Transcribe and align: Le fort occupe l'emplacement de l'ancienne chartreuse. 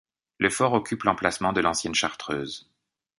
Le 0.39 0.49
fort 0.49 0.73
occupe 0.73 1.03
l'emplacement 1.03 1.53
de 1.53 1.61
l'ancienne 1.61 1.93
chartreuse. 1.93 2.67